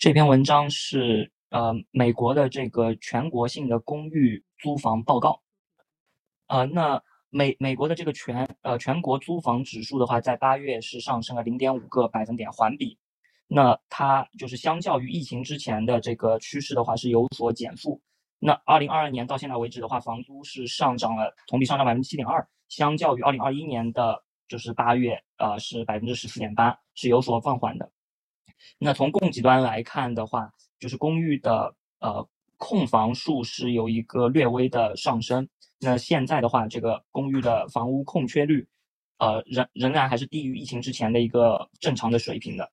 [0.00, 5.38] 这篇文章是呃美国的这个全国性的公寓租房报告。
[6.46, 6.98] 呃，那
[7.28, 12.96] 美美国的这个全呃全国租房指数的话，在八月是上升了零点五个百分点环比。
[13.46, 18.00] 那它就是相较于疫情之前的这个趋势的话，是有所减速。
[18.38, 27.92] 那二零二二年到现在为止的话，房租是上涨了，同比上涨百分之七点二，相较于二零二一年的就是八月，呃是百分之十四点八，是有所放缓的。
[28.78, 35.48] 那从供给端来看的话，就是公寓的呃空房数是有一个略微的上升。
[35.78, 38.66] 那现在的话，这个公寓的房屋空缺率，
[39.18, 42.70] 呃仍仍然还是低于疫情之前的一个正常的水平的。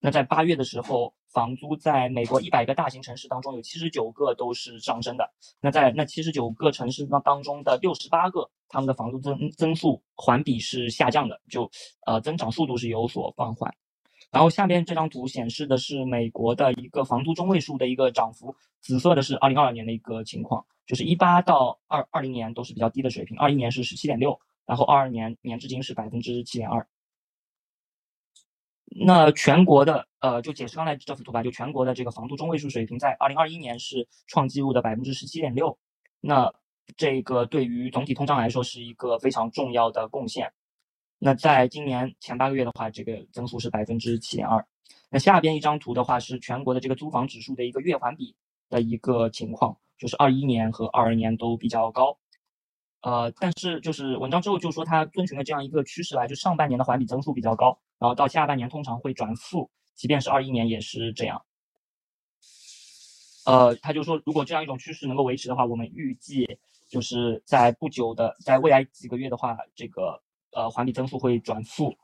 [0.00, 5.30] 那在八月的时候，房租在美国一百个大型城市当中有七十九个都是上升的。
[5.60, 11.70] 那在那七十九个城市当当中的六十八个，他们的房租增增速环比是下降的，就
[12.06, 13.72] 呃增长速度是有所放缓。
[14.30, 26.86] 然后下面这张图显示的是美国的一个房租中位数的一个涨幅，紫色的是二零二二年的一个情况，就是一八到二二零年都是比较低的水平，二一年是十七点六，然后二二年年至今是百分之七点二。
[28.92, 35.76] 那全国的呃，就解释刚才这幅图吧，就全国的这个房租中位数水平在二零二一年是创纪录的百分之十七点六，
[36.20, 36.52] 那
[36.96, 40.52] 这个对于总体通胀来说是一个非常重要的贡献。
[41.22, 44.66] 那在今年前八个月的话，这个增速是百分之七点二。
[45.10, 48.34] 那下边一张图的话是全国的这个租房指数的一个月环比
[48.70, 52.18] 的一个情况，就是二一年和二二年都比较高。
[53.02, 61.44] 呃，但是就是文章之后就说它遵循了这样一个趋势来，就上半年的环比增速比较高，然后到下半年通常会转负，即便是二一年也是这样。
[63.44, 66.58] 呃，他就说如果这样一种趋势能够维持的话，我们预计
[66.88, 70.22] 就是在不久的，在未来几个月的话，这个。
[70.52, 71.96] 呃，环比增速会转负。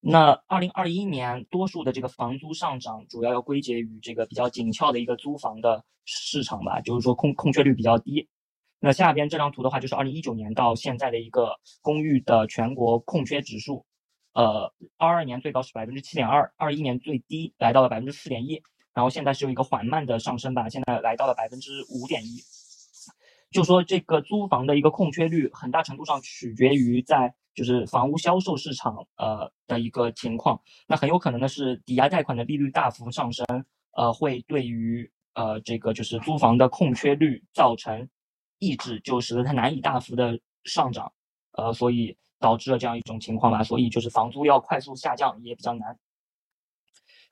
[0.00, 8.28] 那二零二一年多数的这个房租上涨，主要要归结于这个比较紧俏的一个租房的市场吧，就是说空空缺率比较低。
[8.78, 13.84] 那下边这张图的话，就是二零一九年到现在的一个公寓的全国空缺指数。
[14.34, 18.62] 呃，二二年最高是百分之七点二，二一年最低来到了百分之四点一，
[18.94, 22.38] 然后现在是有一个缓慢的上升吧，现在来到了百分之五点一。
[23.50, 30.60] 就说这个租房的一个空缺率，很大程度上取决于在就是房屋销售市场呃的一个情况。
[30.86, 33.46] 那很有可能的是，抵押贷款的利率大幅上升，
[33.92, 38.06] 呃，会对于呃这个就是租房的空缺率造成
[38.58, 41.10] 抑制，就使得它难以大幅的上涨，
[41.52, 43.64] 呃，所以导致了这样一种情况吧。
[43.64, 45.98] 所以就是房租要快速下降也比较难。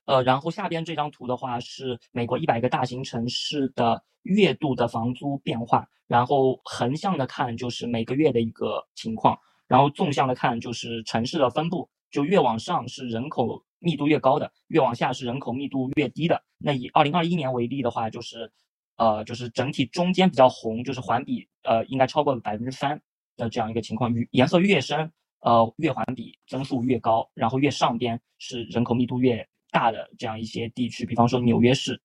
[0.07, 16.41] 呃，然后下边这张图的话是美国一百个大型城市的月度的房租变化，然后横向的看就是每个月的一个情况，然后纵向的看就是城市的分布，就越往上是人口密度越高的，越往下是人口密度越低的。
[16.59, 18.51] 那以二零二一年为例的话，就是
[18.97, 23.01] 呃就是整体中间比较红，就是环比呃应该超过了百分之三
[23.37, 29.45] 的这样一个情况，越颜色越深，呃越环比增速越高，然后越上边是人口密度越。
[29.77, 32.01] 大的这样一些地区，比方说纽约市，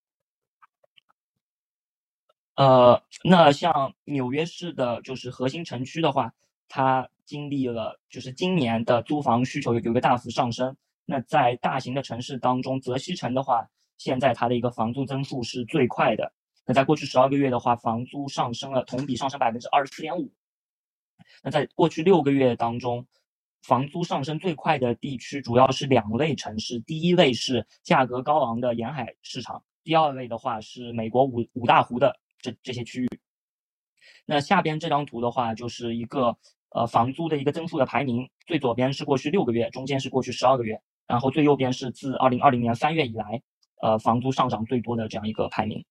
[2.56, 6.34] 呃，那像纽约市的，就是核心城区的话，
[6.68, 10.76] 它经历了就是今年的租房需求有有个大幅上升。
[11.06, 13.66] 那在大型的城市当中，泽西城的话，
[13.98, 16.34] 现在它的一个房租增速是最快的。
[16.66, 20.30] 那在过去十二个月的话，房租上升了，同比上升百分之二十四点五。
[21.42, 23.08] 那在过去六个月当中，
[23.61, 33.09] 房租上升最快的地区主要是两类城市，第一类是价格高昂的沿海市场，第二类的话是美国五五大湖的这这些区域。
[34.25, 36.35] 那下边这张图的话，就是一个
[36.69, 43.41] 呃房租的一个增速的排名，最左边是过去六个月，中间是过去十二个月，然后最右边是自二零二零年三月以来，
[43.81, 45.84] 呃房租上涨最多的这样一个排名。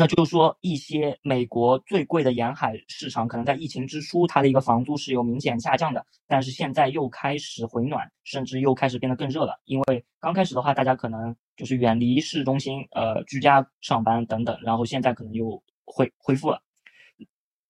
[0.00, 9.60] 那就是说，一些美国最贵的沿海市场，可能在疫情之初，它的一个房租是有明显下降的，但是现在又开始回暖，甚至又开始变得更热了。
[9.66, 16.62] 因为刚开始的话，大家可能就是远离市中心，呃，居家上班等等，然后现在可能又恢恢复了。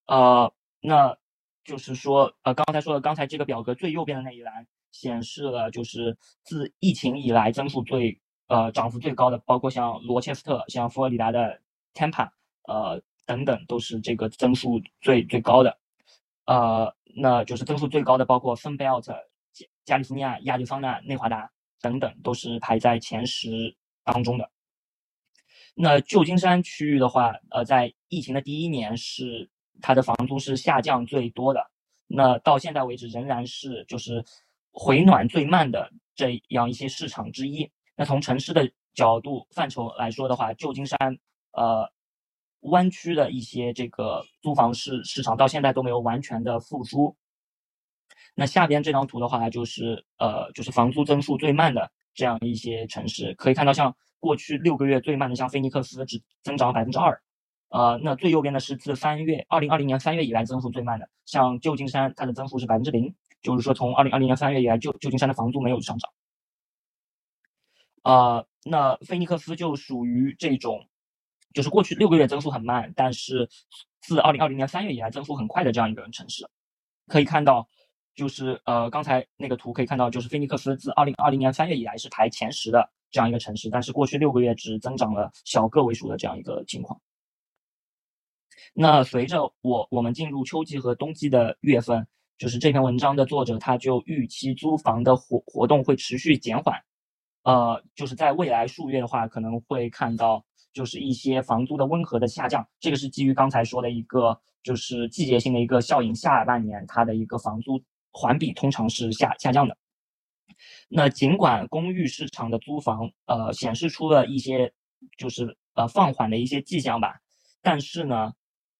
[0.06, 1.16] 呃，那
[1.64, 11.60] 就是说，呃，刚才说的，刚才这个表格最右边的那一栏显示了，就是自疫情以来增速最，呃，涨幅最高的，包括像罗切斯特、像佛罗里达的。
[11.94, 12.30] Tampa，
[12.68, 15.78] 呃，等等都是这个增速最最高的，
[16.46, 19.02] 呃，那就是增速最高的，包括 Sun Belt、
[19.52, 21.50] 加加利福尼亚、亚利桑那、内华达
[21.80, 24.50] 等等，都是排在前十当中的。
[25.74, 29.48] 那旧金山区域的话，呃，在疫情的第一年是
[29.80, 31.70] 它的房租是下降最多的，
[32.06, 34.22] 那到现在为止仍然是就是
[34.72, 37.70] 回暖最慢的这样一些市场之一。
[37.96, 40.98] 那从城市的角度范畴来说的话，旧金山
[41.52, 41.90] 呃
[42.60, 47.16] 湾区的一些这个租房市市场到现在都没有完全的复苏。
[48.34, 57.20] 那下边这张图的话，就是呃就是房租增速最慢的这样一些城市，可以看到像过去六个月最慢的像菲尼克斯只增长百分之二。
[57.70, 66.10] 呃，那最右边的是自三月二零二零年三月以来增速最慢的，像旧金山，它的增速是百分之零，就是说从二零二零年三月以来，旧旧金山的房租没有上涨。
[68.02, 70.88] 啊，那菲尼克斯就属于这种，
[71.52, 73.48] 就是过去六个月增速很慢，但是
[74.00, 76.48] 自二零二零年三月以来增速很快的这样一个城市。
[77.06, 77.68] 可以看到，
[78.14, 87.00] 就是呃刚才那个图可以看到，就是菲尼克斯自二零二零年三月以来是排前十的这样一个城市，但是过去六个月只增长了小个位数的这样一个情况。
[88.72, 92.06] 那随着我我们进入秋季和冬季的月份，
[92.38, 96.80] 就是这篇文章的作者他就预期租房的活活动会持续减缓，
[97.42, 102.66] 呃，就是在未来数月的话，可能会看到就是一些房租的温和的下降。
[102.78, 107.82] 这个是基于刚才说的一个就是季节性的一个效应，下半年它的一个房租
[108.12, 109.76] 环比通常是下下降的。
[110.88, 114.72] 那尽管公寓市场的租房呃显示出了一些
[115.18, 117.20] 就是呃放缓的一些迹象吧，
[117.62, 118.32] 但是呢。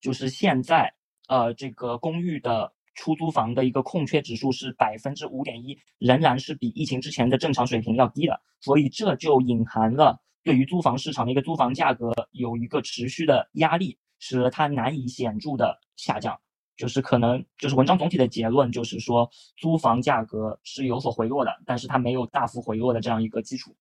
[0.03, 0.91] 就是现在，
[1.29, 16.39] 呃，这个公寓的出租房的一个空缺指数是百分之五点一，仍然是比疫情之前的正常水平要低的，所以这就隐含了对于租房市场的一个租房价格有一个持续的压力，使得它难以显著的下降。
[16.77, 23.77] 就是可能就是文章总体的结论就是说，租房价格是有所回落的，但是它没有大幅回落的这样一个基础。